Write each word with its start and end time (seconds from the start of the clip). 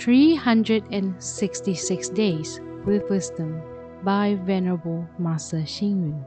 366 0.00 2.08
Days 2.08 2.60
with 2.86 3.08
Wisdom 3.10 3.60
by 4.02 4.38
Venerable 4.44 5.06
Master 5.18 5.58
Xing 5.58 6.00
Yun. 6.00 6.24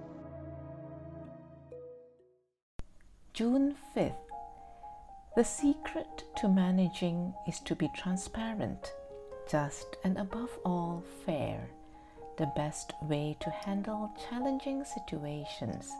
June 3.34 3.76
5th. 3.98 4.14
The 5.36 5.44
secret 5.44 6.24
to 6.38 6.48
managing 6.48 7.34
is 7.48 7.60
to 7.62 7.74
be 7.74 7.90
transparent, 7.96 8.94
just, 9.50 9.98
and 10.04 10.20
above 10.20 10.56
all, 10.64 11.04
fair. 11.26 11.68
The 12.38 12.52
best 12.56 12.94
way 13.02 13.36
to 13.40 13.50
handle 13.50 14.12
challenging 14.30 14.86
situations 14.86 15.92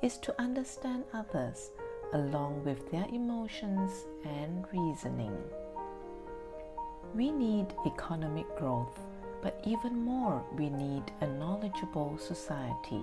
is 0.00 0.16
to 0.16 0.34
understand 0.40 1.04
others 1.12 1.72
along 2.14 2.64
with 2.64 2.90
their 2.90 3.04
emotions 3.12 4.06
and 4.24 4.64
reasoning. 4.72 5.36
We 7.14 7.30
need 7.30 7.74
economic 7.84 8.46
growth, 8.56 8.98
but 9.42 9.60
even 9.64 10.02
more, 10.02 10.42
we 10.56 10.70
need 10.70 11.02
a 11.20 11.26
knowledgeable 11.26 12.16
society. 12.16 13.02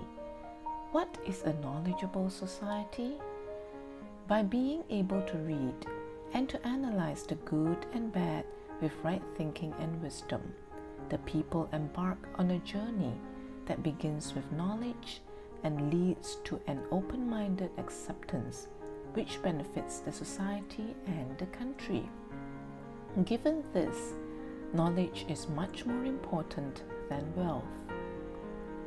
What 0.90 1.16
is 1.24 1.42
a 1.42 1.52
knowledgeable 1.54 2.28
society? 2.28 3.12
By 4.26 4.42
being 4.42 4.82
able 4.90 5.22
to 5.22 5.38
read 5.38 5.86
and 6.32 6.48
to 6.48 6.66
analyze 6.66 7.22
the 7.22 7.36
good 7.36 7.86
and 7.92 8.12
bad 8.12 8.44
with 8.80 8.92
right 9.04 9.22
thinking 9.36 9.72
and 9.78 10.02
wisdom, 10.02 10.54
the 11.08 11.18
people 11.18 11.68
embark 11.72 12.18
on 12.34 12.50
a 12.50 12.58
journey 12.60 13.14
that 13.66 13.84
begins 13.84 14.34
with 14.34 14.50
knowledge 14.50 15.20
and 15.62 15.92
leads 15.92 16.36
to 16.44 16.58
an 16.66 16.80
open 16.90 17.30
minded 17.30 17.70
acceptance 17.78 18.66
which 19.14 19.42
benefits 19.42 20.00
the 20.00 20.12
society 20.12 20.96
and 21.06 21.38
the 21.38 21.46
country. 21.46 22.08
Given 23.24 23.64
this, 23.72 24.14
knowledge 24.72 25.26
is 25.28 25.48
much 25.48 25.84
more 25.84 26.04
important 26.04 26.84
than 27.08 27.34
wealth. 27.34 27.64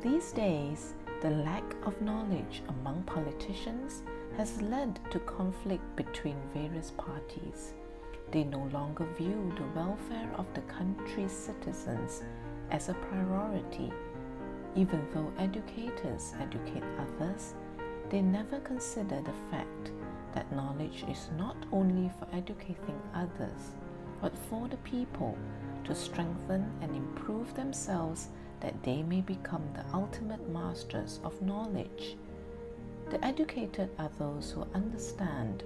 These 0.00 0.32
days, 0.32 0.94
the 1.20 1.28
lack 1.28 1.62
of 1.84 2.00
knowledge 2.00 2.62
among 2.68 3.02
politicians 3.02 4.02
has 4.38 4.62
led 4.62 4.98
to 5.10 5.18
conflict 5.20 5.84
between 5.94 6.36
various 6.54 6.90
parties. 6.92 7.74
They 8.30 8.44
no 8.44 8.66
longer 8.72 9.06
view 9.18 9.52
the 9.58 9.78
welfare 9.78 10.30
of 10.38 10.46
the 10.54 10.62
country's 10.62 11.30
citizens 11.30 12.22
as 12.70 12.88
a 12.88 12.94
priority. 12.94 13.92
Even 14.74 15.06
though 15.12 15.30
educators 15.38 16.32
educate 16.40 16.82
others, 16.98 17.52
they 18.08 18.22
never 18.22 18.58
consider 18.60 19.20
the 19.20 19.36
fact 19.50 19.92
that 20.32 20.50
knowledge 20.50 21.04
is 21.10 21.28
not 21.36 21.56
only 21.72 22.10
for 22.18 22.26
educating 22.32 22.98
others, 23.14 23.74
but 24.24 24.38
for 24.48 24.68
the 24.68 24.76
people 24.78 25.36
to 25.84 25.94
strengthen 25.94 26.64
and 26.80 26.96
improve 26.96 27.52
themselves 27.52 28.28
that 28.60 28.82
they 28.82 29.02
may 29.02 29.20
become 29.20 29.62
the 29.74 29.84
ultimate 29.94 30.48
masters 30.48 31.20
of 31.22 31.42
knowledge. 31.42 32.16
The 33.10 33.22
educated 33.22 33.90
are 33.98 34.08
those 34.18 34.50
who 34.50 34.66
understand 34.72 35.62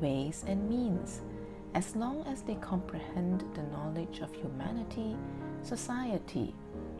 ways 0.00 0.44
and 0.48 0.68
means 0.68 1.20
as 1.74 1.94
long 1.94 2.24
as 2.26 2.42
they 2.42 2.56
comprehend 2.56 3.44
the 3.54 3.62
knowledge 3.74 4.18
of 4.18 4.34
humanity, 4.34 5.16
society, 5.62 6.52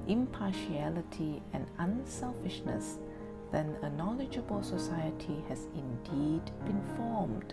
impartiality, 0.07 1.43
and 1.53 1.67
unselfishness 1.79 2.99
then 3.51 3.75
a 3.83 3.91
knowledgeable 3.91 4.63
society 4.63 5.43
has 5.49 5.67
indeed 5.75 6.53
been 6.65 6.81
formed. 6.97 7.53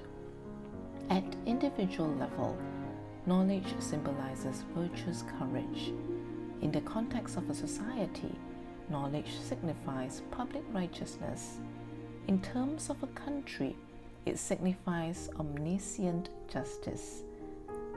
At 1.10 1.36
individual 1.48 2.14
level, 2.18 2.56
knowledge 3.28 3.76
symbolizes 3.80 4.64
virtuous 4.74 5.26
courage. 5.38 5.92
In 6.62 6.72
the 6.72 6.82
context 6.82 7.36
of 7.36 7.50
a 7.50 7.54
society, 7.54 8.34
knowledge 8.90 9.38
signifies 9.44 10.22
public 10.32 10.64
righteousness. 10.72 11.58
In 12.30 12.42
terms 12.42 12.90
of 12.90 13.04
a 13.04 13.08
country, 13.08 13.76
it 14.26 14.40
signifies 14.40 15.30
omniscient 15.38 16.30
justice. 16.48 17.24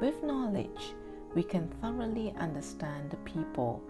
With 0.00 0.20
knowledge, 0.24 0.94
we 1.36 1.44
can 1.44 1.68
thoroughly 1.80 2.34
understand 2.36 3.10
the 3.10 3.16
people, 3.18 3.80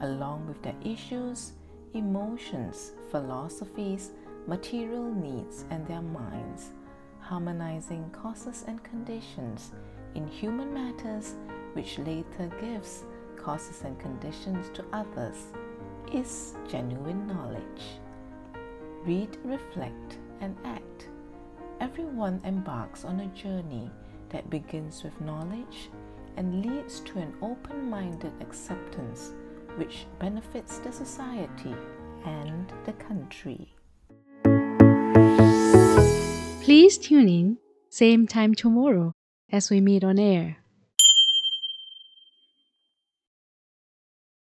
along 0.00 0.48
with 0.48 0.60
their 0.62 0.74
issues, 0.84 1.52
emotions, 1.94 2.90
philosophies, 3.12 4.10
material 4.48 5.14
needs, 5.14 5.64
and 5.70 5.86
their 5.86 6.02
minds, 6.02 6.72
harmonizing 7.20 8.10
causes 8.10 8.64
and 8.66 8.82
conditions 8.82 9.70
in 10.18 10.26
human 10.26 10.74
matters, 10.74 11.36
which 11.74 11.96
later 12.00 12.50
gives 12.60 13.04
causes 13.36 13.82
and 13.84 13.96
conditions 14.00 14.68
to 14.74 14.84
others, 14.92 15.52
is 16.12 16.56
genuine 16.68 17.24
knowledge. 17.28 17.84
Read, 19.04 19.38
reflect, 19.44 20.18
and 20.40 20.56
act. 20.64 21.08
Everyone 21.80 22.40
embarks 22.44 23.04
on 23.04 23.20
a 23.20 23.26
journey 23.28 23.92
that 24.30 24.50
begins 24.50 25.04
with 25.04 25.20
knowledge 25.20 25.88
and 26.36 26.66
leads 26.66 26.98
to 27.00 27.18
an 27.18 27.32
open 27.40 27.88
minded 27.88 28.32
acceptance 28.40 29.34
which 29.76 30.06
benefits 30.18 30.78
the 30.78 30.90
society 30.90 31.76
and 32.24 32.72
the 32.86 32.92
country. 32.94 33.72
Please 36.64 36.98
tune 36.98 37.28
in, 37.28 37.58
same 37.88 38.26
time 38.26 38.54
tomorrow 38.56 39.14
as 39.50 39.70
we 39.70 39.80
meet 39.80 40.04
on 40.04 40.18
air. 40.18 40.58